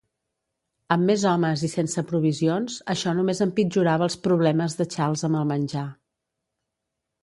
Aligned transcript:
Amb 0.95 1.05
més 1.09 1.25
homes 1.31 1.65
i 1.67 1.69
sense 1.73 2.05
provisions, 2.13 2.79
això 2.95 3.15
només 3.21 3.45
empitjorava 3.49 4.09
els 4.11 4.19
problemes 4.27 4.81
de 4.83 4.93
Charles 4.97 5.29
amb 5.31 5.45
el 5.45 5.49
menjar. 5.57 5.89